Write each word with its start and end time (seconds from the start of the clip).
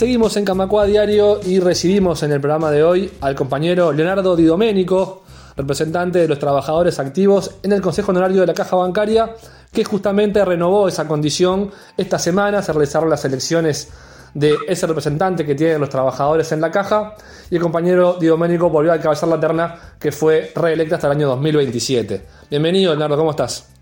Seguimos 0.00 0.34
en 0.38 0.46
Camacua 0.46 0.86
Diario 0.86 1.40
y 1.44 1.60
recibimos 1.60 2.22
en 2.22 2.32
el 2.32 2.40
programa 2.40 2.70
de 2.70 2.82
hoy 2.82 3.12
al 3.20 3.34
compañero 3.34 3.92
Leonardo 3.92 4.34
Di 4.34 4.44
Domenico, 4.44 5.24
representante 5.58 6.20
de 6.20 6.26
los 6.26 6.38
trabajadores 6.38 6.98
activos 6.98 7.56
en 7.62 7.72
el 7.72 7.82
Consejo 7.82 8.10
Honorario 8.10 8.40
de 8.40 8.46
la 8.46 8.54
Caja 8.54 8.76
Bancaria, 8.76 9.34
que 9.70 9.84
justamente 9.84 10.42
renovó 10.42 10.88
esa 10.88 11.06
condición 11.06 11.70
esta 11.98 12.18
semana, 12.18 12.62
se 12.62 12.72
realizaron 12.72 13.10
las 13.10 13.26
elecciones 13.26 13.90
de 14.32 14.56
ese 14.66 14.86
representante 14.86 15.44
que 15.44 15.54
tienen 15.54 15.78
los 15.78 15.90
trabajadores 15.90 16.50
en 16.52 16.62
la 16.62 16.70
caja 16.70 17.14
y 17.50 17.56
el 17.56 17.60
compañero 17.60 18.16
Di 18.18 18.28
Domenico 18.28 18.70
volvió 18.70 18.92
a 18.92 18.96
encabezar 18.96 19.28
la 19.28 19.38
terna 19.38 19.78
que 19.98 20.12
fue 20.12 20.50
reelecta 20.54 20.94
hasta 20.94 21.08
el 21.08 21.12
año 21.18 21.28
2027. 21.28 22.24
Bienvenido, 22.48 22.92
Leonardo, 22.92 23.18
¿cómo 23.18 23.32
estás? 23.32 23.79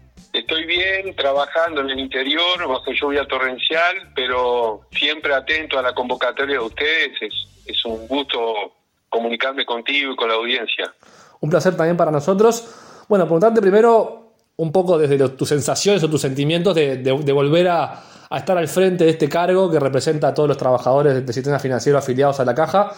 Estoy 0.49 0.65
bien, 0.65 1.15
trabajando 1.15 1.83
en 1.83 1.91
el 1.91 1.99
interior, 1.99 2.67
bajo 2.67 2.91
lluvia 2.91 3.27
torrencial, 3.27 4.11
pero 4.15 4.81
siempre 4.91 5.35
atento 5.35 5.79
a 5.79 5.83
la 5.83 5.93
convocatoria 5.93 6.55
de 6.55 6.65
ustedes. 6.65 7.13
Es, 7.21 7.35
es 7.67 7.85
un 7.85 8.09
gusto 8.09 8.73
comunicarme 9.11 9.67
contigo 9.67 10.15
y 10.15 10.17
con 10.17 10.31
la 10.31 10.37
audiencia. 10.37 10.91
Un 11.41 11.51
placer 11.51 11.77
también 11.77 11.99
para 11.99 12.11
nosotros. 12.11 13.05
Bueno, 13.09 13.27
preguntarte 13.27 13.61
primero 13.61 14.33
un 14.57 14.73
poco 14.73 14.97
desde 14.97 15.29
tus 15.29 15.51
sensaciones 15.51 16.03
o 16.03 16.09
tus 16.09 16.23
sentimientos 16.23 16.75
de, 16.75 17.13
volver 17.13 17.69
a, 17.69 18.03
estar 18.35 18.57
al 18.57 18.69
frente 18.69 19.05
de 19.05 19.11
este 19.11 19.29
cargo 19.29 19.71
que 19.71 19.79
representa 19.79 20.29
a 20.29 20.35
todos 20.35 20.49
los 20.49 20.57
trabajadores 20.57 21.13
del 21.13 21.35
sistema 21.35 21.59
financiero 21.59 21.99
afiliados 21.99 22.41
a 22.41 22.47
la 22.47 22.55
caja 22.55 22.91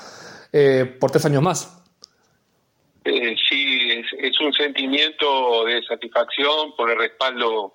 eh, 0.52 0.96
por 1.00 1.10
tres 1.10 1.24
años 1.24 1.42
más. 1.42 1.82
Eh, 3.04 3.34
un 4.40 4.52
sentimiento 4.52 5.64
de 5.64 5.82
satisfacción 5.82 6.74
por 6.76 6.90
el 6.90 6.98
respaldo 6.98 7.74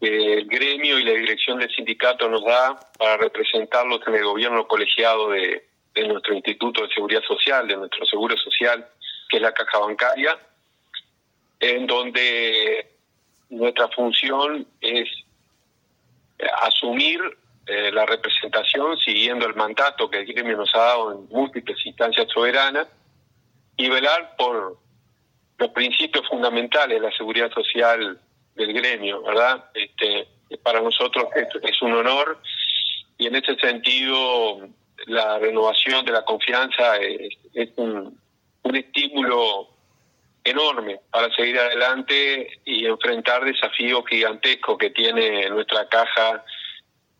que 0.00 0.34
el 0.34 0.46
gremio 0.46 0.98
y 0.98 1.04
la 1.04 1.12
dirección 1.12 1.58
del 1.58 1.70
sindicato 1.70 2.28
nos 2.28 2.44
da 2.44 2.78
para 2.98 3.16
representarlos 3.18 4.00
en 4.06 4.14
el 4.14 4.24
gobierno 4.24 4.66
colegiado 4.66 5.30
de, 5.30 5.66
nuestro 6.06 6.34
Instituto 6.34 6.82
de 6.82 6.94
Seguridad 6.94 7.22
Social, 7.22 7.68
de 7.68 7.76
nuestro 7.76 8.06
Seguro 8.06 8.36
Social, 8.36 8.86
que 9.28 9.36
es 9.36 9.42
la 9.42 9.52
caja 9.52 9.78
bancaria, 9.80 10.38
en 11.58 11.86
donde 11.86 12.90
nuestra 13.50 13.88
función 13.88 14.66
es 14.80 15.08
asumir 16.62 17.20
eh, 17.66 17.92
la 17.92 18.06
representación 18.06 18.96
siguiendo 18.96 19.46
el 19.46 19.54
mandato 19.54 20.08
que 20.08 20.20
el 20.20 20.26
gremio 20.26 20.56
nos 20.56 20.74
ha 20.74 20.78
dado 20.78 21.12
en 21.12 21.28
múltiples 21.28 21.84
instancias 21.84 22.26
soberanas 22.32 22.88
y 23.76 23.88
velar 23.88 24.36
por 24.36 24.78
los 25.60 25.70
principios 25.70 26.26
fundamentales 26.26 27.00
de 27.00 27.06
la 27.06 27.14
seguridad 27.14 27.52
social 27.52 28.18
del 28.54 28.72
gremio, 28.72 29.22
¿verdad? 29.22 29.66
Este, 29.74 30.26
para 30.62 30.80
nosotros 30.80 31.26
es, 31.62 31.82
un 31.82 31.92
honor 31.92 32.40
y 33.18 33.26
en 33.26 33.36
ese 33.36 33.54
sentido 33.56 34.66
la 35.06 35.38
renovación 35.38 36.04
de 36.06 36.12
la 36.12 36.24
confianza 36.24 36.96
es, 36.96 37.68
un, 37.76 38.18
un 38.62 38.76
estímulo 38.76 39.68
enorme 40.42 40.98
para 41.10 41.32
seguir 41.34 41.58
adelante 41.58 42.60
y 42.64 42.86
enfrentar 42.86 43.44
desafíos 43.44 44.02
gigantescos 44.08 44.78
que 44.78 44.90
tiene 44.90 45.48
nuestra 45.50 45.86
caja 45.88 46.42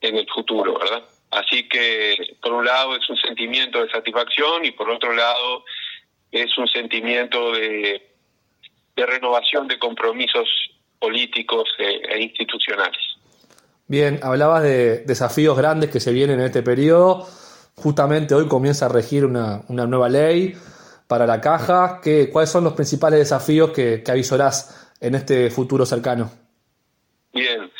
en 0.00 0.16
el 0.16 0.26
futuro, 0.28 0.78
¿verdad? 0.78 1.04
Así 1.30 1.68
que, 1.68 2.16
por 2.40 2.54
un 2.54 2.64
lado, 2.64 2.96
es 2.96 3.08
un 3.08 3.18
sentimiento 3.18 3.84
de 3.84 3.90
satisfacción 3.90 4.64
y 4.64 4.70
por 4.70 4.90
otro 4.90 5.12
lado, 5.12 5.64
es 6.32 6.56
un 6.56 6.66
sentimiento 6.66 7.52
de, 7.52 8.09
renovación 9.06 9.68
de 9.68 9.78
compromisos 9.78 10.48
políticos 10.98 11.68
e, 11.78 12.00
e, 12.08 12.22
institucionales. 12.22 13.00
Bien, 13.86 14.20
hablabas 14.22 14.62
de 14.62 14.98
desafíos 15.04 15.56
grandes 15.56 15.90
que 15.90 15.98
se 15.98 16.12
vienen 16.12 16.38
en 16.38 16.46
este 16.46 16.62
periodo. 16.62 17.26
Justamente 17.74 18.34
hoy 18.34 18.46
comienza 18.46 18.86
a 18.86 18.88
regir 18.88 19.24
una, 19.24 19.62
una 19.68 19.86
nueva 19.86 20.08
ley 20.08 20.54
para 21.08 21.26
la 21.26 21.40
caja. 21.40 22.00
¿Qué, 22.02 22.30
¿Cuáles 22.30 22.50
son 22.50 22.64
los 22.64 22.74
principales 22.74 23.18
desafíos 23.18 23.70
que, 23.70 24.02
que 24.02 24.10
avisorás 24.10 24.94
en 25.00 25.16
este 25.16 25.50
futuro 25.50 25.84
cercano? 25.84 26.30
Bien, 27.32 27.70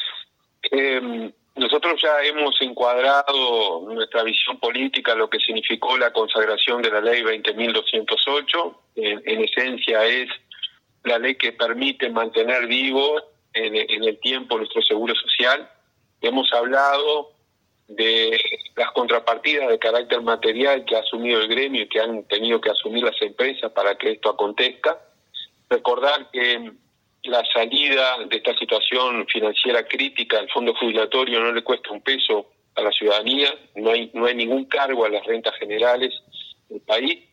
eh, 0.70 1.32
nosotros 1.56 2.00
ya 2.02 2.22
hemos 2.25 2.56
encuadrado 2.60 3.87
nuestra 3.92 4.22
visión 4.22 4.58
política, 4.58 5.14
lo 5.14 5.28
que 5.28 5.38
significó 5.38 5.98
la 5.98 6.12
consagración 6.12 6.81
de 6.82 6.91
la 6.91 7.00
ley 7.00 7.22
20.208. 7.22 8.76
En, 8.97 9.22
en 9.25 9.44
esencia 9.44 10.04
es 10.06 10.28
la 11.05 11.19
ley 11.19 11.37
que 11.37 11.53
permite 11.53 12.11
mantener 12.11 12.66
vivo 12.66 13.21
en, 13.53 13.75
el 14.05 14.19
tiempo 14.21 14.59
nuestro 14.59 14.83
seguro 14.83 15.15
social. 15.15 15.69
Hemos 16.21 16.53
hablado 16.53 17.33
de 17.88 18.41
las 18.77 18.93
contrapartidas 18.93 19.69
de 19.69 19.78
carácter 19.78 20.22
material 20.22 20.84
que 20.84 20.97
ha 20.97 21.00
asumido 21.00 21.41
el 21.41 21.49
gremio 21.49 21.83
y 21.83 21.88
que 21.88 22.00
han 22.00 22.25
tenido 22.25 22.61
que 22.61 22.71
asumir 22.71 23.05
las 23.05 23.21
empresas 23.21 23.72
para 23.72 23.97
que 23.97 24.12
esto 24.12 24.31
acontezca. 24.31 24.99
Recordar 25.69 26.31
que 26.31 26.72
la 27.25 27.44
salida 27.53 28.19
de 28.27 28.37
esta 28.37 28.56
situación 28.56 29.27
financiera 29.27 29.87
crítica 29.87 30.38
al 30.38 30.49
fondo 30.50 30.75
jubilatorio 30.75 31.41
no 31.41 31.53
le 31.53 31.62
cuesta 31.62 31.91
un 31.91 32.00
peso 32.00 32.47
a 32.77 32.82
la 32.82 32.93
ciudadanía, 32.93 33.53
no 33.75 33.91
hay, 33.91 34.11
no 34.15 34.27
hay 34.27 34.34
ningún 34.34 34.67
cargo 34.67 35.05
a 35.05 35.09
las 35.09 35.25
rentas 35.27 35.55
generales 35.56 36.15
del 36.69 36.81
país. 36.81 37.25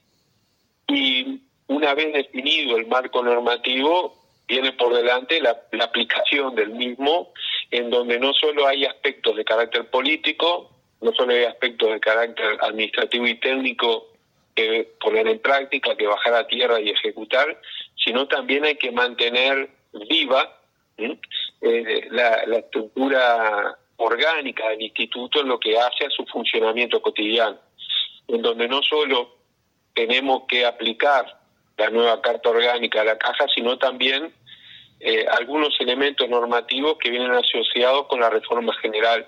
Y 0.88 1.42
una 1.68 1.94
vez 1.94 2.14
definido 2.14 2.78
el 2.78 2.88
marco 2.88 3.22
normativo, 3.22 4.16
viene 4.48 4.72
por 4.74 4.96
delante 4.96 5.42
la, 5.42 5.58
aplicación 5.82 6.56
del 6.56 6.70
mismo, 6.70 7.34
en 7.70 7.90
donde 7.90 8.20
no 8.20 8.34
solo 8.34 8.68
hay 8.68 8.86
aspectos 8.86 9.36
de 9.36 9.44
carácter 9.44 9.90
político, 9.90 10.72
no 11.02 11.12
solo 11.14 11.34
hay 11.34 11.44
aspectos 11.44 11.92
de 11.92 12.00
carácter 12.00 12.58
administrativo 12.62 13.28
y 13.28 13.40
técnico 13.40 14.08
que 14.56 14.90
poner 15.00 15.28
en 15.28 15.40
práctica, 15.40 15.96
que 15.96 16.08
bajar 16.08 16.34
a 16.34 16.48
tierra 16.48 16.80
y 16.80 16.90
ejecutar, 16.90 17.60
sino 17.96 18.28
también 18.28 18.66
hay 18.66 18.76
que 18.76 18.92
mantener 18.92 19.70
viva 20.10 20.58
eh, 20.98 22.08
la, 22.10 22.58
estructura 22.58 23.78
orgánica 23.98 24.70
del 24.70 24.82
instituto 24.82 25.42
en 25.42 25.50
lo 25.50 25.60
que 25.60 25.78
hace 25.78 26.06
a 26.06 26.10
su 26.10 26.26
funcionamiento 26.26 27.02
cotidiano, 27.02 27.58
en 28.28 28.42
donde 28.42 28.68
no 28.68 28.82
solo 28.82 29.36
tenemos 29.94 30.44
que 30.48 30.66
aplicar 30.66 31.37
la 31.78 31.90
nueva 31.90 32.22
carta 32.22 32.50
orgánica 32.50 33.02
a 33.02 33.06
la 33.06 33.18
caja, 33.18 33.46
sino 33.54 33.78
también 33.78 34.34
eh, 35.00 35.26
algunos 35.30 35.76
elementos 35.80 36.28
normativos 36.28 36.98
que 36.98 37.12
vienen 37.12 37.32
asociados 37.32 38.08
con 38.08 38.20
la 38.20 38.32
reforma 38.32 38.74
general. 38.82 39.28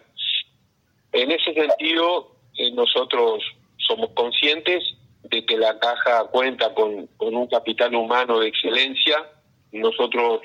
En 1.11 1.31
ese 1.31 1.53
sentido, 1.53 2.35
eh, 2.57 2.71
nosotros 2.71 3.43
somos 3.77 4.09
conscientes 4.15 4.83
de 5.23 5.45
que 5.45 5.57
la 5.57 5.77
caja 5.77 6.25
cuenta 6.31 6.73
con, 6.73 7.07
un 7.19 7.47
capital 7.47 7.93
humano 7.93 8.39
de 8.39 8.47
excelencia. 8.47 9.29
Nosotros 9.71 10.41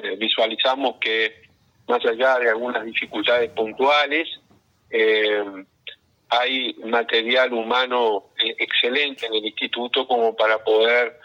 eh, 0.00 0.16
visualizamos 0.16 0.96
que 1.00 1.42
más 1.88 2.04
allá 2.06 2.38
de 2.38 2.50
algunas 2.50 2.84
dificultades 2.84 3.50
puntuales, 3.50 4.28
hay 6.28 6.74
material 6.84 7.52
humano 7.52 8.26
excelente 8.36 9.26
en 9.26 9.34
el 9.34 9.46
instituto 9.46 10.06
como 10.06 10.36
para 10.36 10.62
poder 10.62 11.18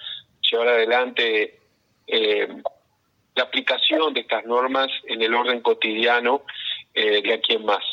llevar 0.52 0.70
adelante 0.70 1.60
la 2.08 3.44
aplicación 3.44 4.14
de 4.14 4.22
estas 4.22 4.46
normas 4.46 4.88
en 5.06 5.22
el 5.22 5.34
orden 5.34 5.62
cotidiano 5.62 6.44
de 6.94 7.34
aquí 7.34 7.54
en 7.54 7.66
más. 7.66 7.84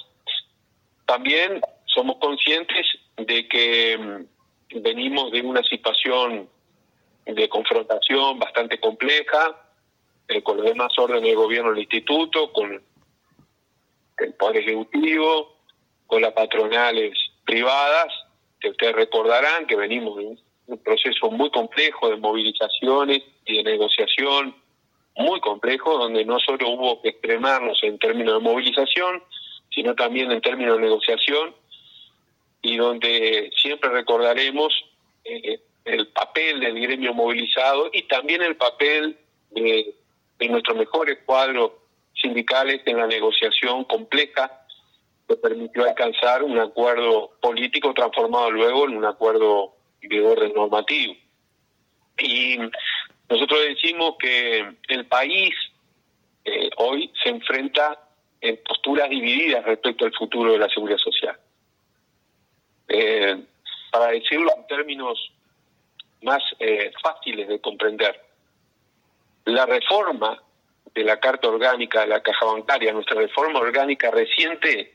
También 1.07 1.61
somos 1.87 2.17
conscientes 2.17 2.87
de 3.17 3.47
que 3.49 3.99
mm, 3.99 4.83
venimos 4.83 5.31
de 5.31 5.43
una 5.43 5.63
situación 5.63 6.49
de 7.25 7.49
confrontación 7.49 8.39
bastante 8.39 8.79
compleja, 8.81 9.57
eh, 10.29 10.43
con 10.43 10.57
los 10.57 10.67
demás 10.67 10.93
órdenes 10.99 11.31
de 11.31 11.35
gobierno 11.35 11.71
del 11.71 11.81
instituto, 11.81 12.53
con 12.53 12.83
el 14.19 14.35
Poder 14.35 14.59
Ejecutivo, 14.59 15.57
con 16.07 16.23
las 16.23 16.33
patronales 16.33 17.17
privadas, 17.45 18.13
que 18.61 18.71
ustedes 18.71 18.95
recordarán 18.95 19.67
que 19.67 19.77
venimos 19.77 20.17
de 20.17 20.27
un 20.27 20.41
proceso 20.83 21.31
muy 21.31 21.51
complejo 21.51 22.11
de 22.11 22.17
movilizaciones 22.17 23.23
y 23.45 23.57
de 23.59 23.65
negociación, 23.65 24.55
muy 25.17 25.41
complejo, 25.41 25.99
donde 25.99 26.25
no 26.25 26.39
solo 26.41 26.69
hubo 26.71 27.03
que 27.03 27.11
extremarnos 27.11 27.79
en 27.83 27.99
términos 27.99 28.35
de 28.35 28.41
movilización, 28.41 29.23
sino 29.71 29.95
también 29.95 30.33
en 30.33 30.41
términos 30.41 30.77
de 30.77 30.85
negociación, 30.85 31.55
y 32.63 32.77
donde 32.77 33.51
siempre 33.61 33.91
recordaremos 33.91 34.73
eh, 35.25 35.61
el 35.85 36.09
papel 36.09 36.61
del 36.61 36.81
gremio 36.81 37.13
movilizado 37.13 37.91
y 37.93 38.03
también 38.05 38.43
el 38.43 38.57
papel 38.57 39.19
de 39.51 39.95
de 40.39 40.49
nuestros 40.49 40.77
mejores 40.77 41.19
cuadros 41.25 41.73
sindicales 42.15 42.81
en 42.87 42.99
la 42.99 43.07
negociación 43.07 43.85
compleja 43.85 44.51
que 45.29 45.37
permitió 45.37 45.85
alcanzar 45.85 46.43
un 46.43 46.59
acuerdo 46.59 47.33
político 47.41 47.95
transformado 47.95 48.51
luego 48.51 48.87
en 48.87 48.97
un 48.97 49.05
acuerdo 49.05 49.74
de 50.09 50.21
orden 50.21 50.53
normativo. 50.55 51.15
Y 52.19 52.59
nosotros 53.29 53.61
decimos 53.67 54.17
que 54.19 54.77
el 54.89 55.07
país 55.07 55.55
eh, 56.45 56.71
hoy 56.77 57.11
se 57.23 57.31
enfrenta 57.31 57.99
en 58.41 58.59
posturas 58.63 59.09
divididas 59.09 59.65
respecto 59.65 60.05
al 60.05 60.13
futuro 60.13 60.53
de 60.53 60.59
la 60.59 60.69
seguridad 60.69 60.99
social. 60.99 61.39
Eh, 62.89 63.43
para 63.91 64.09
decirlo 64.09 64.53
en 64.57 64.67
términos 64.67 65.33
más 66.23 66.43
eh, 66.59 66.93
fáciles 67.03 67.49
de 67.49 67.61
comprender, 67.61 68.21
la 69.47 69.67
reforma 69.67 70.43
de 70.95 71.05
la 71.05 71.19
Carta 71.19 71.49
Orgánica 71.49 72.01
de 72.01 72.09
la 72.09 72.23
Caja 72.23 72.47
Bancaria, 72.47 72.93
nuestra 72.93 73.17
reforma 73.17 73.61
orgánica 73.61 74.11
reciente, 74.11 74.95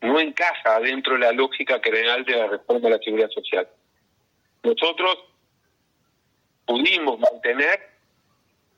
no 0.00 0.18
encaja 0.18 0.80
dentro 0.80 1.14
de 1.14 1.20
la 1.20 1.32
lógica 1.32 1.80
general 1.82 2.24
de 2.24 2.36
la 2.36 2.46
reforma 2.46 2.80
de 2.80 2.90
la 2.90 2.98
Seguridad 2.98 3.30
Social. 3.30 3.68
Nosotros 4.62 5.18
pudimos 6.66 7.18
mantener 7.18 7.90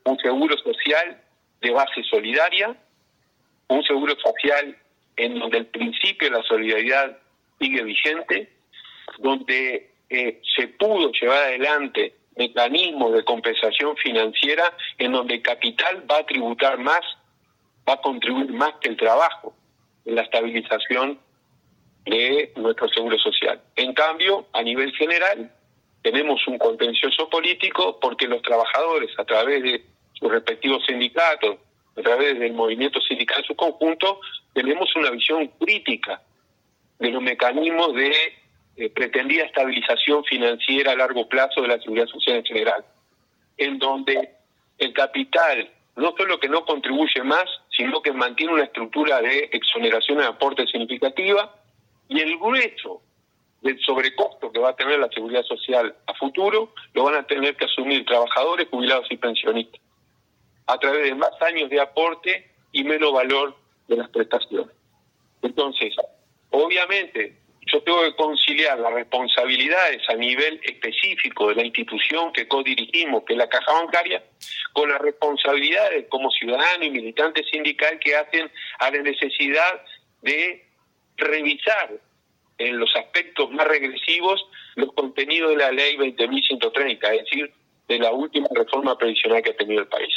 un 0.04 0.16
seguro 0.18 0.56
social 0.58 1.20
de 1.60 1.70
base 1.70 2.02
solidaria, 2.04 2.76
un 3.68 3.82
seguro 3.84 4.14
social 4.18 4.76
en 5.16 5.38
donde 5.38 5.58
el 5.58 5.66
principio 5.66 6.30
de 6.30 6.36
la 6.36 6.42
solidaridad 6.44 7.18
sigue 7.58 7.82
vigente, 7.82 8.52
donde 9.18 9.90
eh, 10.08 10.40
se 10.56 10.68
pudo 10.68 11.10
llevar 11.12 11.44
adelante 11.44 12.14
mecanismos 12.36 13.12
de 13.12 13.24
compensación 13.24 13.96
financiera 13.96 14.74
en 14.98 15.12
donde 15.12 15.34
el 15.34 15.42
capital 15.42 16.04
va 16.10 16.18
a 16.18 16.26
tributar 16.26 16.78
más, 16.78 17.00
va 17.88 17.94
a 17.94 18.00
contribuir 18.00 18.52
más 18.52 18.74
que 18.80 18.88
el 18.88 18.96
trabajo 18.96 19.54
en 20.04 20.14
la 20.14 20.22
estabilización 20.22 21.20
de 22.04 22.52
nuestro 22.56 22.88
seguro 22.88 23.18
social. 23.18 23.60
En 23.76 23.92
cambio, 23.92 24.46
a 24.52 24.62
nivel 24.62 24.92
general, 24.94 25.52
tenemos 26.02 26.46
un 26.48 26.58
contencioso 26.58 27.28
político 27.28 27.98
porque 28.00 28.26
los 28.26 28.42
trabajadores, 28.42 29.10
a 29.18 29.24
través 29.24 29.62
de 29.62 29.84
sus 30.14 30.30
respectivos 30.30 30.84
sindicatos, 30.86 31.56
a 31.96 32.02
través 32.02 32.38
del 32.38 32.52
movimiento 32.52 33.00
sindical 33.00 33.38
en 33.38 33.44
su 33.44 33.54
conjunto, 33.54 34.20
tenemos 34.52 34.94
una 34.96 35.10
visión 35.10 35.46
crítica 35.58 36.22
de 36.98 37.10
los 37.10 37.22
mecanismos 37.22 37.94
de 37.94 38.12
eh, 38.76 38.90
pretendida 38.90 39.44
estabilización 39.44 40.24
financiera 40.24 40.92
a 40.92 40.96
largo 40.96 41.28
plazo 41.28 41.62
de 41.62 41.68
la 41.68 41.78
seguridad 41.78 42.06
social 42.06 42.36
en 42.36 42.44
general, 42.44 42.84
en 43.56 43.78
donde 43.78 44.30
el 44.78 44.92
capital 44.92 45.70
no 45.96 46.14
solo 46.16 46.40
que 46.40 46.48
no 46.48 46.64
contribuye 46.64 47.22
más, 47.22 47.44
sino 47.76 48.00
que 48.00 48.12
mantiene 48.12 48.54
una 48.54 48.64
estructura 48.64 49.20
de 49.20 49.50
exoneración 49.52 50.18
de 50.18 50.24
aporte 50.24 50.66
significativa 50.66 51.54
y 52.08 52.20
el 52.20 52.38
grueso 52.38 53.02
del 53.62 53.78
sobrecosto 53.80 54.50
que 54.52 54.58
va 54.58 54.70
a 54.70 54.76
tener 54.76 54.98
la 54.98 55.08
seguridad 55.08 55.44
social 55.44 55.94
a 56.06 56.14
futuro 56.14 56.74
lo 56.94 57.04
van 57.04 57.14
a 57.14 57.26
tener 57.26 57.56
que 57.56 57.64
asumir 57.64 58.04
trabajadores, 58.04 58.68
jubilados 58.68 59.06
y 59.10 59.16
pensionistas 59.16 59.80
a 60.66 60.78
través 60.78 61.04
de 61.04 61.14
más 61.14 61.30
años 61.42 61.70
de 61.70 61.80
aporte 61.80 62.50
y 62.72 62.84
menos 62.84 63.12
valor 63.12 63.56
de 63.88 63.96
las 63.96 64.08
prestaciones. 64.10 64.74
Entonces, 65.42 65.94
obviamente, 66.50 67.36
yo 67.72 67.82
tengo 67.82 68.02
que 68.02 68.14
conciliar 68.16 68.78
las 68.78 68.92
responsabilidades 68.92 70.02
a 70.08 70.14
nivel 70.14 70.60
específico 70.64 71.48
de 71.48 71.56
la 71.56 71.64
institución 71.64 72.32
que 72.32 72.48
co-dirigimos, 72.48 73.24
que 73.24 73.34
es 73.34 73.38
la 73.38 73.48
caja 73.48 73.72
bancaria, 73.72 74.22
con 74.72 74.88
las 74.88 75.00
responsabilidades 75.00 76.06
como 76.08 76.30
ciudadano 76.30 76.84
y 76.84 76.90
militante 76.90 77.44
sindical 77.44 77.98
que 77.98 78.16
hacen 78.16 78.50
a 78.78 78.90
la 78.90 79.02
necesidad 79.02 79.84
de 80.22 80.64
revisar 81.16 81.90
en 82.68 82.78
los 82.78 82.94
aspectos 82.96 83.50
más 83.50 83.66
regresivos 83.66 84.44
los 84.76 84.92
contenidos 84.92 85.50
de 85.50 85.56
la 85.56 85.70
ley 85.70 85.96
20.130, 85.96 86.98
es 87.12 87.24
decir, 87.24 87.52
de 87.88 87.98
la 87.98 88.12
última 88.12 88.48
reforma 88.54 88.96
previsional 88.96 89.42
que 89.42 89.50
ha 89.50 89.56
tenido 89.56 89.80
el 89.80 89.88
país. 89.88 90.14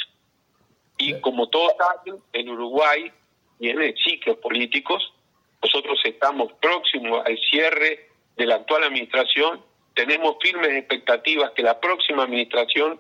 Y 0.97 1.19
como 1.21 1.49
todos 1.49 1.73
saben, 1.77 2.21
en 2.31 2.49
Uruguay 2.49 3.11
tiene 3.59 3.95
ciclos 4.03 4.37
políticos, 4.37 5.13
nosotros 5.61 5.99
estamos 6.03 6.53
próximos 6.53 7.25
al 7.25 7.37
cierre 7.49 8.09
de 8.37 8.45
la 8.45 8.55
actual 8.55 8.83
administración, 8.83 9.61
tenemos 9.93 10.35
firmes 10.41 10.69
expectativas 10.71 11.51
que 11.51 11.63
la 11.63 11.79
próxima 11.79 12.23
administración 12.23 12.99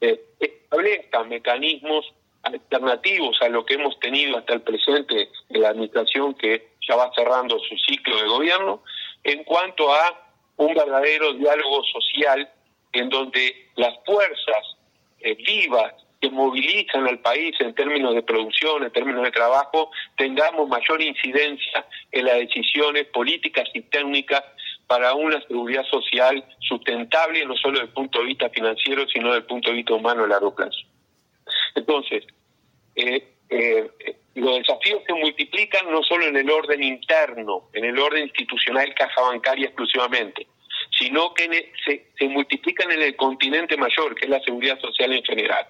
eh, 0.00 0.20
establezca 0.40 1.22
mecanismos 1.24 2.12
alternativos 2.44 3.40
a 3.42 3.48
lo 3.48 3.64
que 3.64 3.74
hemos 3.74 3.98
tenido 4.00 4.38
hasta 4.38 4.54
el 4.54 4.62
presente 4.62 5.30
de 5.48 5.58
la 5.58 5.70
administración 5.70 6.34
que 6.34 6.68
ya 6.86 6.96
va 6.96 7.10
cerrando 7.14 7.58
su 7.58 7.76
ciclo 7.78 8.16
de 8.16 8.28
gobierno, 8.28 8.82
en 9.22 9.44
cuanto 9.44 9.92
a 9.92 10.30
un 10.56 10.74
verdadero 10.74 11.32
diálogo 11.32 11.82
social 11.84 12.48
en 12.92 13.08
donde 13.08 13.70
las 13.76 13.94
fuerzas 14.04 14.76
eh, 15.20 15.34
vivas 15.34 15.94
que 16.20 16.30
movilizan 16.30 17.06
al 17.06 17.18
país 17.18 17.54
en 17.60 17.74
términos 17.74 18.14
de 18.14 18.22
producción, 18.22 18.84
en 18.84 18.92
términos 18.92 19.24
de 19.24 19.30
trabajo, 19.30 19.90
tengamos 20.16 20.68
mayor 20.68 21.02
incidencia 21.02 21.86
en 22.12 22.24
las 22.24 22.36
decisiones 22.36 23.06
políticas 23.06 23.68
y 23.74 23.82
técnicas 23.82 24.42
para 24.86 25.14
una 25.14 25.40
seguridad 25.46 25.84
social 25.84 26.44
sustentable, 26.60 27.44
no 27.44 27.56
solo 27.56 27.74
desde 27.74 27.86
el 27.86 27.94
punto 27.94 28.20
de 28.20 28.26
vista 28.26 28.48
financiero, 28.50 29.06
sino 29.08 29.28
desde 29.28 29.40
el 29.40 29.46
punto 29.46 29.70
de 29.70 29.76
vista 29.76 29.94
humano 29.94 30.24
a 30.24 30.28
largo 30.28 30.54
plazo. 30.54 30.78
Entonces, 31.74 32.24
eh, 32.94 33.34
eh, 33.48 33.90
los 34.34 34.58
desafíos 34.58 35.02
se 35.06 35.14
multiplican 35.14 35.90
no 35.90 36.02
solo 36.02 36.26
en 36.26 36.36
el 36.36 36.50
orden 36.50 36.82
interno, 36.82 37.68
en 37.72 37.84
el 37.84 37.98
orden 37.98 38.24
institucional 38.24 38.94
caja 38.94 39.20
bancaria 39.20 39.66
exclusivamente, 39.66 40.46
sino 40.98 41.34
que 41.34 41.72
se, 41.84 42.28
multiplican 42.28 42.90
en 42.92 43.02
el 43.02 43.16
continente 43.16 43.76
mayor, 43.76 44.14
que 44.14 44.24
es 44.24 44.30
la 44.30 44.40
seguridad 44.40 44.80
social 44.80 45.12
en 45.12 45.24
general. 45.24 45.66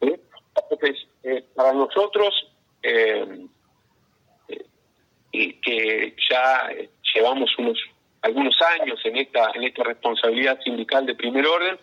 Entonces, 0.00 1.06
eh, 1.22 1.44
para 1.54 1.72
nosotros, 1.72 2.52
y 5.32 5.52
que 5.54 6.14
ya 6.30 6.70
llevamos 7.14 7.50
unos 7.58 7.78
algunos 8.22 8.56
años 8.80 8.98
en 9.04 9.16
esta 9.16 9.50
en 9.54 9.64
esta 9.64 9.82
responsabilidad 9.82 10.58
sindical 10.62 11.04
de 11.04 11.14
primer 11.14 11.46
orden, 11.46 11.78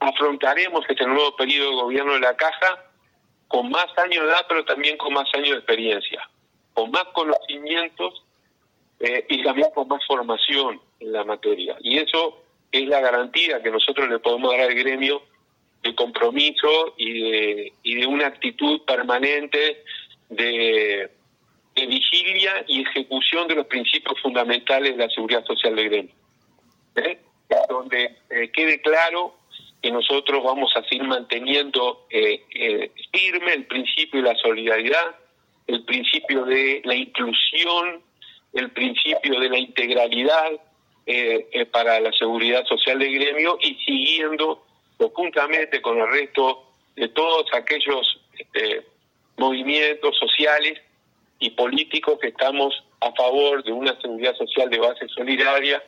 afrontaremos 0.00 0.84
este 0.88 1.06
nuevo 1.06 1.36
periodo 1.36 1.70
de 1.70 1.76
gobierno 1.76 2.14
de 2.14 2.20
la 2.20 2.36
Caja 2.36 2.84
con 3.48 3.70
más 3.70 3.86
años 3.98 4.24
de 4.24 4.30
edad, 4.30 4.46
pero 4.48 4.64
también 4.64 4.96
con 4.96 5.12
más 5.12 5.28
años 5.34 5.50
de 5.50 5.56
experiencia, 5.56 6.28
con 6.74 6.90
más 6.90 7.04
conocimientos 7.12 8.24
y 9.28 9.42
también 9.42 9.68
con 9.74 9.88
más 9.88 10.04
formación 10.06 10.80
en 11.00 11.12
la 11.12 11.24
materia. 11.24 11.76
Y 11.80 11.98
eso 11.98 12.42
es 12.70 12.86
la 12.86 13.00
garantía 13.00 13.62
que 13.62 13.70
nosotros 13.70 14.08
le 14.08 14.18
podemos 14.18 14.52
dar 14.52 14.60
al 14.60 14.74
gremio 14.74 15.22
de 15.82 15.94
compromiso 15.94 16.94
y 16.96 17.30
de, 17.30 17.72
y 17.82 17.94
de 17.96 18.06
una 18.06 18.26
actitud 18.26 18.82
permanente 18.82 19.82
de, 20.28 21.10
vigilia 21.74 22.62
y 22.68 22.82
ejecución 22.82 23.48
de 23.48 23.54
los 23.54 23.66
principios 23.66 24.20
fundamentales 24.20 24.96
de 24.96 25.04
la 25.06 25.10
seguridad 25.10 25.44
social 25.46 25.74
del 25.74 25.88
gremio. 25.88 26.14
¿Eh? 26.96 27.18
Donde 27.68 28.18
eh, 28.28 28.50
quede 28.52 28.82
claro 28.82 29.34
que 29.82 29.90
nosotros 29.90 30.42
vamos 30.44 30.70
a 30.76 30.82
seguir 30.84 31.04
manteniendo 31.04 32.06
eh, 32.10 32.90
firme 33.12 33.54
el 33.54 33.66
principio 33.66 34.22
de 34.22 34.28
la 34.32 34.38
solidaridad, 34.38 35.16
el 35.66 35.84
principio 35.84 36.44
de 36.44 36.82
la 36.84 36.94
inclusión, 36.94 38.02
el 38.52 38.70
principio 38.70 39.38
de 39.40 39.48
la 39.48 39.58
integralidad 39.58 40.50
para 41.72 41.98
la 41.98 42.12
seguridad 42.12 42.64
social 42.66 42.98
del 42.98 43.12
gremio 43.12 43.58
y 43.60 43.74
siguiendo 43.84 44.64
conjuntamente 44.96 45.80
con 45.80 45.98
el 45.98 46.08
resto 46.08 46.70
de 46.94 47.08
todos 47.08 47.46
aquellos 47.52 48.20
este, 48.38 48.86
movimientos 49.36 50.16
sociales 50.18 50.78
y 51.38 51.50
políticos 51.50 52.18
que 52.20 52.28
estamos 52.28 52.84
a 53.00 53.10
favor 53.12 53.64
de 53.64 53.72
una 53.72 53.98
seguridad 54.00 54.36
social 54.36 54.68
de 54.68 54.78
base 54.78 55.08
solidaria, 55.08 55.82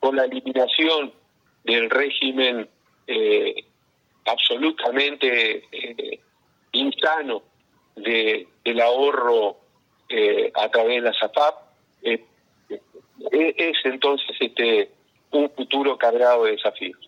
con 0.00 0.16
la 0.16 0.24
eliminación 0.24 1.12
del 1.64 1.90
régimen 1.90 2.68
eh, 3.06 3.54
absolutamente 4.24 5.64
eh, 5.70 6.20
insano 6.72 7.42
de, 7.94 8.48
del 8.64 8.80
ahorro 8.80 9.56
eh, 10.08 10.50
a 10.54 10.68
través 10.68 11.02
de 11.02 11.10
la 11.10 11.12
SAFAP, 11.12 11.54
es 12.02 13.76
entonces 13.84 14.36
este 14.38 14.90
un 15.32 15.50
futuro 15.50 15.96
cargado 15.96 16.44
de 16.44 16.52
desafíos. 16.52 16.98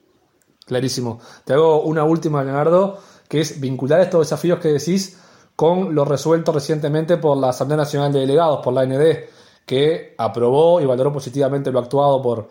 Clarísimo. 0.66 1.20
Te 1.44 1.54
hago 1.54 1.82
una 1.82 2.04
última, 2.04 2.44
Leonardo, 2.44 2.98
que 3.28 3.40
es 3.40 3.60
vincular 3.60 4.00
estos 4.00 4.20
desafíos 4.20 4.58
que 4.58 4.68
decís 4.68 5.24
con 5.56 5.94
lo 5.94 6.04
resuelto 6.04 6.52
recientemente 6.52 7.16
por 7.16 7.36
la 7.36 7.48
Asamblea 7.48 7.78
Nacional 7.78 8.12
de 8.12 8.20
Delegados, 8.20 8.60
por 8.62 8.72
la 8.72 8.82
AND, 8.82 9.18
que 9.66 10.14
aprobó 10.16 10.80
y 10.80 10.84
valoró 10.84 11.12
positivamente 11.12 11.72
lo 11.72 11.80
actuado 11.80 12.22
por, 12.22 12.48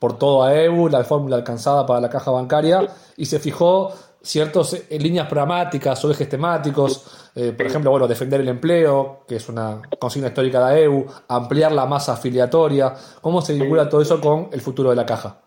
por 0.00 0.18
todo 0.18 0.42
AEU, 0.42 0.88
la 0.88 1.04
fórmula 1.04 1.36
alcanzada 1.36 1.86
para 1.86 2.00
la 2.00 2.10
caja 2.10 2.32
bancaria, 2.32 2.88
y 3.16 3.26
se 3.26 3.38
fijó 3.38 3.92
ciertas 4.22 4.72
eh, 4.74 4.98
líneas 4.98 5.28
programáticas 5.28 6.04
o 6.04 6.10
ejes 6.10 6.28
temáticos, 6.28 7.30
eh, 7.36 7.52
por 7.56 7.66
ejemplo, 7.66 7.90
bueno, 7.90 8.08
defender 8.08 8.40
el 8.40 8.48
empleo, 8.48 9.24
que 9.28 9.36
es 9.36 9.48
una 9.48 9.82
consigna 9.98 10.28
histórica 10.28 10.66
de 10.66 10.80
AEU, 10.80 11.06
ampliar 11.28 11.72
la 11.72 11.86
masa 11.86 12.14
afiliatoria. 12.14 12.94
¿Cómo 13.20 13.42
se 13.42 13.54
vincula 13.54 13.88
todo 13.88 14.00
eso 14.00 14.20
con 14.20 14.48
el 14.52 14.60
futuro 14.60 14.90
de 14.90 14.96
la 14.96 15.06
caja? 15.06 15.42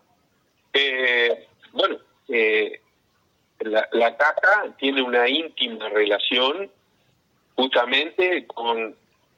eh, 2.28 2.80
la, 3.60 3.86
la 3.92 4.16
caja 4.16 4.74
tiene 4.78 5.02
una 5.02 5.28
íntima 5.28 5.88
relación 5.88 6.70
justamente 7.54 8.46
con 8.46 8.96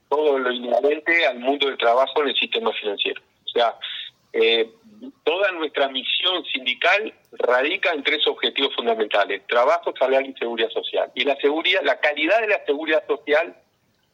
todo 0.08 0.38
lo 0.38 0.52
inherente 0.52 1.26
al 1.26 1.40
mundo 1.40 1.66
del 1.66 1.76
trabajo 1.76 2.22
en 2.22 2.28
el 2.28 2.36
sistema 2.36 2.72
financiero. 2.72 3.20
O 3.44 3.48
sea, 3.48 3.74
eh, 4.38 4.70
toda 5.24 5.50
nuestra 5.52 5.88
misión 5.88 6.44
sindical 6.52 7.14
radica 7.32 7.92
en 7.92 8.02
tres 8.02 8.26
objetivos 8.26 8.74
fundamentales: 8.74 9.46
trabajo, 9.46 9.94
salario 9.98 10.30
y 10.30 10.38
seguridad 10.38 10.68
social. 10.70 11.10
Y 11.14 11.24
la 11.24 11.36
seguridad, 11.36 11.80
la 11.82 11.98
calidad 12.00 12.40
de 12.40 12.48
la 12.48 12.64
seguridad 12.66 13.02
social 13.06 13.56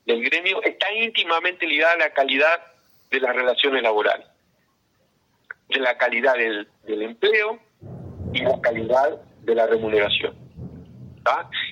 del 0.07 0.23
gremio 0.23 0.63
está 0.63 0.93
íntimamente 0.93 1.67
ligada 1.67 1.95
a 1.95 1.99
la 1.99 2.11
calidad 2.11 2.61
de 3.11 3.21
las 3.21 3.35
relaciones 3.35 3.83
laborales, 3.83 4.27
de 5.69 5.81
la 5.81 5.99
calidad 5.99 6.35
del, 6.35 6.69
empleo 6.87 7.59
y 8.33 8.43
la 8.43 8.61
calidad 8.61 9.21
de 9.41 9.55
la 9.57 9.67
remuneración. 9.67 10.37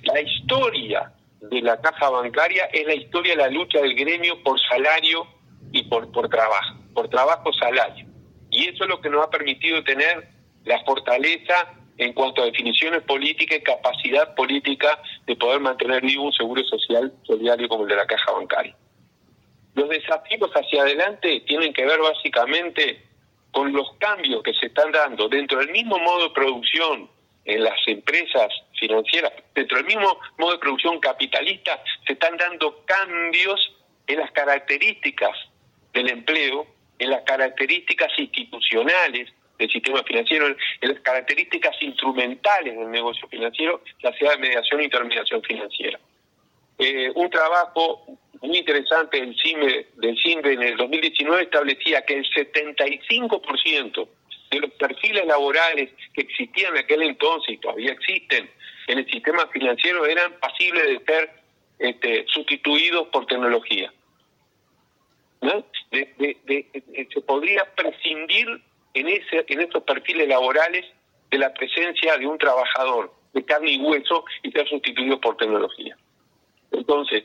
La 0.02 0.21
historia 0.21 1.12
de 1.40 1.62
la 1.62 1.80
caja 1.80 2.11
bancaria 2.11 2.64
es 2.73 2.85
la 2.85 2.95
historia 2.95 3.37
de 3.37 3.42
la 3.42 3.49
lucha 3.49 3.80
del 3.80 3.95
gremio 3.95 4.42
por 4.42 4.61
salario 4.61 5.26
y 5.73 5.85
por, 5.85 6.11
por 6.11 6.28
trabajo, 6.28 6.78
por 6.95 7.09
trabajo 7.09 7.52
salario. 7.52 8.10
Y 8.50 8.69
eso 8.69 8.85
es 8.85 8.90
lo 8.90 9.00
que 9.00 9.11
nos 9.11 9.25
ha 9.25 9.30
permitido 9.30 9.83
tener 9.85 10.28
la 10.64 10.83
fortaleza 10.85 11.75
en 11.99 12.12
cuanto 12.12 12.42
a 12.42 12.47
definiciones 12.47 13.02
políticas 13.02 13.59
y 13.59 13.62
capacidad 13.62 14.35
política 14.35 15.00
de 15.26 15.37
poder 15.37 15.61
mantener 15.61 16.02
vivo 16.02 16.25
un 16.25 16.33
seguro 16.33 16.64
social 16.64 17.12
solidario 17.23 17.69
como 17.69 17.83
el 17.83 17.90
de 17.90 17.97
la 17.97 18.07
caja 18.07 18.33
bancaria. 18.33 18.75
Los 19.75 19.88
desafíos 19.88 20.50
hacia 20.52 20.83
adelante 20.83 21.42
tienen 21.47 21.73
que 21.73 21.85
ver 21.85 22.00
básicamente 22.00 23.04
con 23.50 23.73
los 23.73 23.92
cambios 23.99 24.42
que 24.42 24.54
se 24.54 24.66
están 24.66 24.90
dando 24.92 25.28
dentro 25.28 25.59
del 25.59 25.71
mismo 25.71 25.99
modo 25.99 26.28
de 26.28 26.35
producción 26.35 27.11
en 27.45 27.64
las 27.64 27.78
empresas 27.87 28.49
financieras, 28.78 29.33
dentro 29.54 29.78
del 29.78 29.87
mismo 29.87 30.19
modo 30.38 30.52
de 30.52 30.59
producción 30.59 31.00
capitalista, 31.00 31.83
se 32.07 32.12
están 32.12 32.37
dando 32.37 32.85
cambios 32.85 33.73
en 34.07 34.19
las 34.19 34.30
características 34.33 35.37
del 35.92 36.11
empleo, 36.11 36.66
en 37.00 37.11
las 37.11 37.23
características 37.23 38.11
institucionales 38.19 39.33
del 39.59 39.71
sistema 39.71 40.02
financiero, 40.04 40.47
en 40.47 40.88
las 40.88 41.00
características 41.00 41.75
instrumentales 41.80 42.78
del 42.78 42.90
negocio 42.90 43.26
financiero, 43.28 43.83
ya 44.02 44.12
sea 44.12 44.37
mediación 44.37 44.80
e 44.80 44.85
intermediación 44.85 45.42
financiera. 45.42 45.99
Eh, 46.78 47.11
un 47.14 47.28
trabajo 47.28 48.07
muy 48.42 48.59
interesante 48.59 49.21
del 49.21 49.35
CIME, 49.37 49.87
del 49.97 50.16
CIME 50.23 50.52
en 50.52 50.62
el 50.62 50.76
2019 50.76 51.42
establecía 51.42 52.02
que 52.02 52.19
el 52.19 52.25
75% 52.30 54.09
de 54.50 54.61
los 54.61 54.71
perfiles 54.73 55.26
laborales 55.26 55.90
que 56.14 56.23
existían 56.23 56.75
en 56.76 56.85
aquel 56.85 57.02
entonces 57.02 57.54
y 57.54 57.59
todavía 57.59 57.92
existen 57.92 58.50
en 58.87 58.99
el 58.99 59.11
sistema 59.11 59.47
financiero 59.49 60.07
eran 60.07 60.33
pasibles 60.40 60.85
de 60.85 61.04
ser 61.04 61.30
este, 61.78 62.26
sustituidos 62.28 63.09
por 63.09 63.26
tecnología. 63.26 63.92
Se 65.90 67.20
podría 67.26 67.64
prescindir 67.75 68.62
en, 68.94 69.09
ese, 69.09 69.44
en 69.49 69.61
estos 69.61 69.82
perfiles 69.82 70.28
laborales 70.28 70.87
de 71.30 71.38
la 71.38 71.52
presencia 71.52 72.16
de 72.16 72.26
un 72.26 72.38
trabajador 72.38 73.12
de 73.32 73.44
carne 73.44 73.73
y 73.73 73.80
hueso 73.80 74.25
y 74.42 74.50
ser 74.50 74.68
sustituido 74.68 75.20
por 75.20 75.37
tecnología. 75.37 75.97
Entonces, 76.73 77.25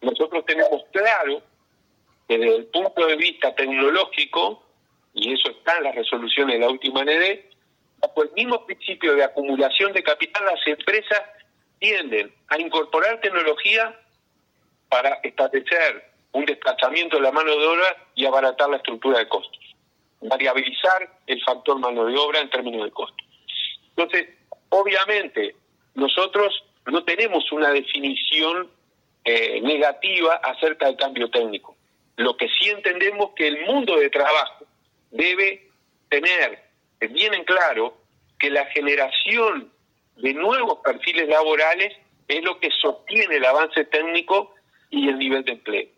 nosotros 0.00 0.44
tenemos 0.46 0.82
claro 0.92 1.42
que 2.28 2.38
desde 2.38 2.56
el 2.56 2.66
punto 2.66 3.06
de 3.06 3.16
vista 3.16 3.54
tecnológico, 3.54 4.62
y 5.14 5.32
eso 5.32 5.50
está 5.50 5.78
en 5.78 5.84
las 5.84 5.94
resoluciones 5.94 6.54
de 6.54 6.60
la 6.60 6.70
última 6.70 7.04
ND, 7.04 7.40
bajo 8.00 8.22
el 8.22 8.32
mismo 8.32 8.66
principio 8.66 9.14
de 9.14 9.24
acumulación 9.24 9.92
de 9.92 10.02
capital, 10.02 10.44
las 10.44 10.66
empresas 10.66 11.22
tienden 11.78 12.32
a 12.48 12.58
incorporar 12.58 13.20
tecnología 13.20 13.98
para 14.88 15.14
establecer 15.22 16.15
un 16.36 16.44
desplazamiento 16.44 17.16
de 17.16 17.22
la 17.22 17.32
mano 17.32 17.50
de 17.50 17.66
obra 17.66 17.96
y 18.14 18.26
abaratar 18.26 18.68
la 18.68 18.76
estructura 18.76 19.18
de 19.18 19.28
costos, 19.28 19.58
variabilizar 20.20 21.10
el 21.26 21.42
factor 21.42 21.78
mano 21.78 22.04
de 22.04 22.16
obra 22.18 22.40
en 22.40 22.50
términos 22.50 22.84
de 22.84 22.90
costos. 22.90 23.26
Entonces, 23.96 24.28
obviamente, 24.68 25.56
nosotros 25.94 26.62
no 26.84 27.02
tenemos 27.04 27.50
una 27.52 27.70
definición 27.70 28.70
eh, 29.24 29.62
negativa 29.62 30.34
acerca 30.36 30.86
del 30.86 30.96
cambio 30.96 31.30
técnico. 31.30 31.74
Lo 32.16 32.36
que 32.36 32.48
sí 32.48 32.68
entendemos 32.68 33.30
que 33.34 33.48
el 33.48 33.64
mundo 33.64 33.96
de 33.96 34.10
trabajo 34.10 34.66
debe 35.10 35.70
tener 36.10 36.62
bien 37.00 37.32
en 37.32 37.44
claro 37.44 37.96
que 38.38 38.50
la 38.50 38.66
generación 38.66 39.72
de 40.16 40.34
nuevos 40.34 40.80
perfiles 40.84 41.28
laborales 41.28 41.96
es 42.28 42.44
lo 42.44 42.60
que 42.60 42.68
sostiene 42.78 43.36
el 43.36 43.44
avance 43.46 43.86
técnico 43.86 44.54
y 44.90 45.08
el 45.08 45.18
nivel 45.18 45.42
de 45.44 45.52
empleo. 45.52 45.96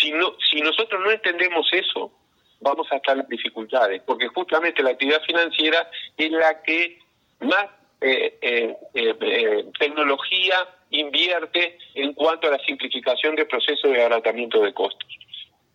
Si, 0.00 0.12
no, 0.12 0.34
si 0.50 0.60
nosotros 0.60 1.00
no 1.02 1.10
entendemos 1.10 1.68
eso, 1.72 2.12
vamos 2.60 2.90
a 2.90 2.96
estar 2.96 3.16
en 3.16 3.26
dificultades, 3.28 4.02
porque 4.02 4.28
justamente 4.28 4.82
la 4.82 4.90
actividad 4.90 5.22
financiera 5.22 5.90
es 6.16 6.30
la 6.30 6.62
que 6.62 6.98
más 7.40 7.66
eh, 8.00 8.38
eh, 8.40 8.76
eh, 8.94 9.64
tecnología 9.78 10.68
invierte 10.90 11.78
en 11.94 12.14
cuanto 12.14 12.48
a 12.48 12.52
la 12.52 12.58
simplificación 12.58 13.34
del 13.34 13.46
proceso 13.46 13.88
de 13.88 14.00
abaratamiento 14.00 14.60
de 14.60 14.72
costos. 14.72 15.08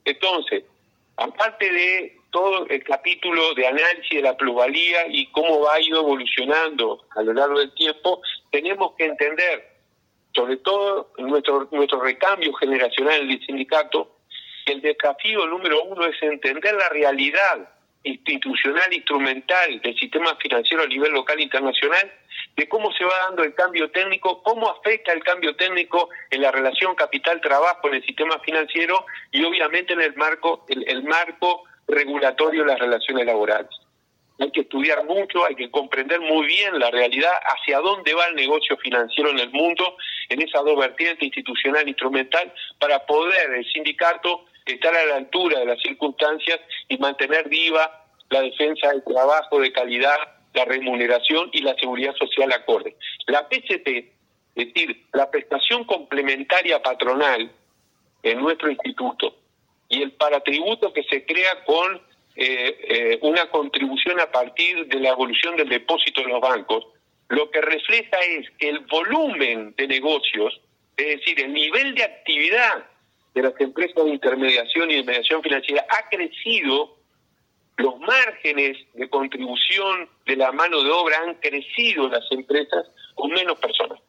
Entonces, 0.05 0.63
aparte 1.17 1.71
de 1.71 2.17
todo 2.31 2.65
el 2.67 2.83
capítulo 2.83 3.53
de 3.53 3.67
análisis 3.67 4.09
de 4.09 4.21
la 4.21 4.35
plusvalía 4.35 5.07
y 5.07 5.27
cómo 5.27 5.61
va 5.61 5.79
ido 5.79 5.99
evolucionando 5.99 7.05
a 7.15 7.21
lo 7.21 7.33
largo 7.33 7.59
del 7.59 7.73
tiempo, 7.75 8.21
tenemos 8.51 8.93
que 8.95 9.05
entender, 9.05 9.72
sobre 10.35 10.57
todo 10.57 11.11
nuestro, 11.17 11.67
nuestro 11.71 12.01
recambio 12.01 12.53
generacional 12.53 13.27
del 13.27 13.45
sindicato, 13.45 14.17
el 14.65 14.81
desafío 14.81 15.45
número 15.45 15.83
uno 15.83 16.05
es 16.05 16.21
entender 16.21 16.73
la 16.75 16.89
realidad 16.89 17.69
institucional, 18.03 18.93
instrumental 18.93 19.79
del 19.81 19.97
sistema 19.97 20.35
financiero 20.35 20.83
a 20.83 20.87
nivel 20.87 21.11
local 21.11 21.39
e 21.39 21.43
internacional, 21.43 22.11
de 22.55 22.67
cómo 22.67 22.91
se 22.93 23.05
va 23.05 23.13
dando 23.27 23.43
el 23.43 23.53
cambio 23.53 23.89
técnico, 23.91 24.43
cómo 24.43 24.69
afecta 24.69 25.13
el 25.13 25.23
cambio 25.23 25.55
técnico 25.55 26.09
en 26.29 26.41
la 26.41 26.51
relación 26.51 26.95
capital-trabajo 26.95 27.87
en 27.87 27.95
el 27.95 28.05
sistema 28.05 28.39
financiero 28.39 29.05
y 29.31 29.43
obviamente 29.43 29.93
en 29.93 30.01
el 30.01 30.15
marco, 30.15 30.65
el, 30.67 31.03
marco 31.03 31.63
regulatorio 31.87 32.63
de 32.63 32.67
las 32.67 32.79
relaciones 32.79 33.25
laborales. 33.25 33.69
Hay 34.43 34.51
que 34.51 34.61
estudiar 34.61 35.05
mucho, 35.05 35.45
hay 35.45 35.55
que 35.55 35.71
comprender 35.71 36.19
muy 36.19 36.45
bien 36.45 36.77
la 36.77 36.91
realidad, 36.91 37.31
hacia 37.45 37.79
dónde 37.79 38.13
va 38.13 38.25
el 38.25 38.35
negocio 38.35 38.75
financiero 38.75 39.29
en 39.29 39.39
el 39.39 39.49
mundo, 39.51 39.95
en 40.27 40.41
esas 40.41 40.65
dos 40.65 40.77
vertientes, 40.77 41.23
institucional 41.23 41.85
e 41.85 41.91
instrumental, 41.91 42.53
para 42.77 43.05
poder 43.05 43.51
el 43.51 43.65
sindicato 43.71 44.43
estar 44.65 44.93
a 44.93 45.05
la 45.05 45.15
altura 45.15 45.59
de 45.59 45.65
las 45.67 45.81
circunstancias 45.81 46.59
y 46.89 46.97
mantener 46.97 47.47
viva 47.47 48.05
la 48.31 48.41
defensa 48.41 48.89
del 48.89 49.01
trabajo 49.05 49.61
de 49.61 49.71
calidad, 49.71 50.17
la 50.53 50.65
remuneración 50.65 51.49
y 51.53 51.61
la 51.61 51.75
seguridad 51.75 52.13
social 52.15 52.51
acorde. 52.51 52.97
La 53.27 53.47
PCT, 53.47 53.87
es 53.87 54.73
decir, 54.73 55.05
la 55.13 55.31
prestación 55.31 55.85
complementaria 55.85 56.81
patronal 56.81 57.49
en 58.23 58.41
nuestro 58.41 58.69
instituto 58.69 59.37
y 59.87 60.01
el 60.01 60.11
paratributo 60.11 60.91
que 60.91 61.03
se 61.03 61.25
crea 61.25 61.63
con 61.63 62.12
eh, 62.35 62.77
eh, 62.87 63.19
una 63.21 63.49
contribución 63.49 64.19
a 64.19 64.31
partir 64.31 64.87
de 64.87 64.99
la 64.99 65.09
evolución 65.09 65.55
del 65.55 65.69
depósito 65.69 66.21
en 66.21 66.29
los 66.29 66.41
bancos, 66.41 66.85
lo 67.29 67.49
que 67.51 67.61
refleja 67.61 68.17
es 68.19 68.49
que 68.57 68.69
el 68.69 68.79
volumen 68.79 69.73
de 69.77 69.87
negocios, 69.87 70.59
es 70.97 71.19
decir, 71.19 71.39
el 71.39 71.53
nivel 71.53 71.95
de 71.95 72.03
actividad 72.03 72.85
de 73.33 73.41
las 73.41 73.59
empresas 73.59 74.03
de 74.03 74.11
intermediación 74.11 74.91
y 74.91 74.95
de 74.95 75.03
mediación 75.03 75.41
financiera 75.41 75.85
ha 75.89 76.09
crecido, 76.09 76.97
los 77.77 77.99
márgenes 77.99 78.77
de 78.93 79.09
contribución 79.09 80.09
de 80.25 80.35
la 80.35 80.51
mano 80.51 80.83
de 80.83 80.91
obra 80.91 81.17
han 81.23 81.35
crecido 81.35 82.05
en 82.05 82.11
las 82.11 82.31
empresas 82.31 82.87
con 83.15 83.31
menos 83.31 83.57
personas. 83.59 83.99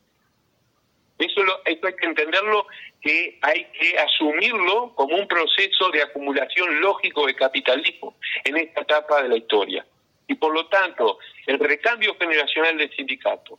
Eso, 1.19 1.43
lo, 1.43 1.61
hay 1.65 1.79
que 1.79 2.07
entenderlo, 2.07 2.67
que 3.01 3.39
hay 3.43 3.67
que 3.67 3.99
asumirlo 3.99 4.95
como 4.95 5.17
un 5.17 5.29
proceso 5.29 5.91
de 5.91 6.03
acumulación 6.03 6.81
lógico 6.81 7.27
de 7.27 7.35
capitalismo 7.35 8.17
en 8.45 8.57
esta 8.57 8.81
etapa 8.81 9.23
de 9.23 9.29
la 9.29 9.37
historia. 9.37 9.87
Y 10.27 10.35
por 10.35 10.53
lo 10.53 10.67
tanto, 10.67 11.19
el 11.47 11.59
recambio 11.59 12.17
generacional 12.19 12.79
del 12.79 12.95
sindicato, 12.97 13.59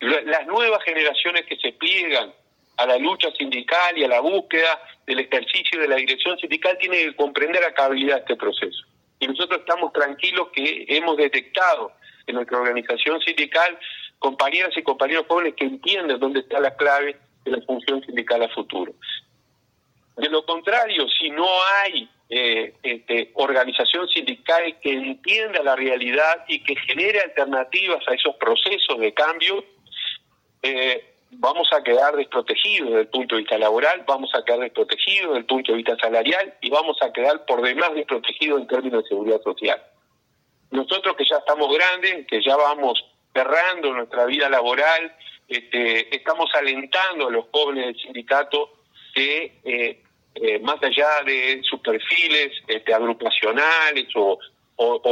las 0.00 0.46
nuevas 0.46 0.82
generaciones 0.84 1.44
que 1.46 1.56
se 1.56 1.72
pliegan 1.72 2.32
a 2.76 2.86
la 2.86 2.96
lucha 2.96 3.30
sindical 3.32 3.96
y 3.96 4.04
a 4.04 4.08
la 4.08 4.20
búsqueda 4.20 4.82
del 5.06 5.20
ejercicio 5.20 5.80
de 5.80 5.88
la 5.88 5.96
dirección 5.96 6.38
sindical 6.38 6.78
tiene 6.78 6.96
que 6.96 7.16
comprender 7.16 7.62
a 7.64 7.74
cabalidad 7.74 8.18
este 8.18 8.36
proceso. 8.36 8.86
Y 9.18 9.26
nosotros 9.26 9.60
estamos 9.60 9.92
tranquilos 9.92 10.48
que 10.54 10.86
hemos 10.88 11.16
detectado 11.16 11.92
en 12.26 12.36
nuestra 12.36 12.58
organización 12.58 13.20
sindical 13.20 13.78
compañeras 14.20 14.76
y 14.76 14.82
compañeros 14.82 15.24
jóvenes 15.26 15.54
que 15.56 15.64
entienden 15.64 16.20
dónde 16.20 16.40
está 16.40 16.60
la 16.60 16.76
clave 16.76 17.16
de 17.44 17.50
la 17.50 17.62
función 17.62 18.04
sindical 18.04 18.42
a 18.42 18.48
futuro. 18.50 18.92
De 20.16 20.28
lo 20.28 20.44
contrario, 20.44 21.08
si 21.08 21.30
no 21.30 21.46
hay 21.82 22.08
eh, 22.28 22.74
este, 22.82 23.30
organización 23.34 24.06
sindical 24.08 24.78
que 24.80 24.92
entienda 24.92 25.62
la 25.62 25.74
realidad 25.74 26.44
y 26.46 26.62
que 26.62 26.76
genere 26.76 27.20
alternativas 27.20 28.06
a 28.06 28.14
esos 28.14 28.36
procesos 28.36 28.98
de 28.98 29.14
cambio, 29.14 29.64
eh, 30.62 31.14
vamos 31.30 31.68
a 31.72 31.82
quedar 31.82 32.14
desprotegidos 32.14 32.90
desde 32.90 33.00
el 33.02 33.08
punto 33.08 33.34
de 33.34 33.42
vista 33.42 33.56
laboral, 33.56 34.04
vamos 34.06 34.30
a 34.34 34.44
quedar 34.44 34.60
desprotegidos 34.60 35.28
desde 35.28 35.38
el 35.38 35.46
punto 35.46 35.72
de 35.72 35.78
vista 35.78 35.96
salarial 35.96 36.54
y 36.60 36.68
vamos 36.68 36.98
a 37.00 37.10
quedar 37.10 37.46
por 37.46 37.62
demás 37.62 37.94
desprotegidos 37.94 38.60
en 38.60 38.66
términos 38.66 39.02
de 39.02 39.08
seguridad 39.08 39.40
social. 39.42 39.82
Nosotros 40.70 41.16
que 41.16 41.24
ya 41.24 41.38
estamos 41.38 41.74
grandes, 41.74 42.26
que 42.26 42.42
ya 42.42 42.54
vamos 42.54 43.02
cerrando 43.32 43.94
nuestra 43.94 44.26
vida 44.26 44.48
laboral, 44.48 45.14
este, 45.48 46.14
estamos 46.14 46.50
alentando 46.54 47.28
a 47.28 47.30
los 47.30 47.46
jóvenes 47.52 47.86
del 47.86 47.96
sindicato 47.96 48.70
que 49.14 49.58
eh, 49.64 50.02
eh, 50.34 50.58
más 50.60 50.82
allá 50.82 51.22
de 51.26 51.60
sus 51.64 51.80
perfiles 51.80 52.52
este, 52.68 52.94
agrupacionales 52.94 54.06
o, 54.14 54.38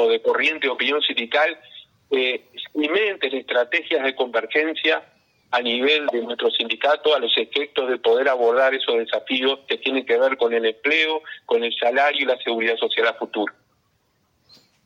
de 0.09 0.23
corriente 0.23 0.67
de 0.67 0.73
opinión 0.73 1.03
sindical, 1.03 1.59
eh, 2.11 2.43
estrategias 3.21 4.03
de 4.03 4.15
convergencia 4.15 5.03
a 5.51 5.61
nivel 5.61 6.07
de 6.07 6.23
nuestro 6.23 6.51
sindicato 6.51 7.15
a 7.15 7.19
los 7.19 7.37
efectos 7.37 7.89
de 7.89 7.99
poder 7.99 8.29
abordar 8.29 8.75
esos 8.75 8.97
desafíos 8.97 9.61
que 9.67 9.79
tienen 9.79 10.07
que 10.07 10.19
ver 10.19 10.37
con 10.37 10.53
el 10.53 10.65
empleo, 10.65 11.23
con 11.45 11.65
el 11.65 11.75
salario 11.75 12.23
y 12.23 12.27
la 12.27 12.39
seguridad 12.39 12.77
social 12.77 13.09
a 13.09 13.15
futuro. 13.15 13.53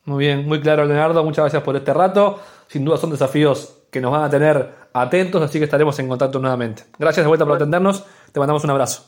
Muy 0.04 0.24
bien, 0.24 0.46
muy 0.46 0.60
claro 0.60 0.84
Leonardo, 0.84 1.22
muchas 1.22 1.44
gracias 1.44 1.62
por 1.62 1.76
este 1.76 1.94
rato. 1.94 2.40
Sin 2.66 2.84
duda 2.84 2.96
son 2.96 3.10
desafíos 3.10 3.84
que 3.90 4.00
nos 4.00 4.10
van 4.10 4.24
a 4.24 4.30
tener 4.30 4.74
atentos, 4.92 5.42
así 5.42 5.58
que 5.58 5.64
estaremos 5.66 5.98
en 5.98 6.08
contacto 6.08 6.38
nuevamente. 6.38 6.84
Gracias 6.98 7.24
de 7.24 7.28
vuelta 7.28 7.44
por 7.44 7.56
atendernos, 7.56 8.04
te 8.32 8.40
mandamos 8.40 8.64
un 8.64 8.70
abrazo. 8.70 9.04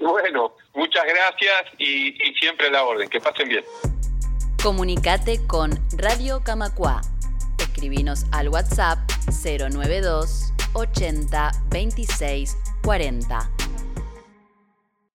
Bueno, 0.00 0.54
muchas 0.74 1.04
gracias 1.04 1.74
y, 1.78 2.08
y 2.08 2.34
siempre 2.34 2.70
la 2.70 2.84
orden, 2.84 3.08
que 3.08 3.20
pasen 3.20 3.48
bien. 3.48 3.64
Comunicate 4.62 5.46
con 5.46 5.72
Radio 5.96 6.42
Camacua. 6.44 7.00
Escribinos 7.58 8.26
al 8.32 8.48
WhatsApp 8.48 8.98
092 9.26 10.52
80 10.74 11.50
26 11.70 12.56
40. 12.84 13.50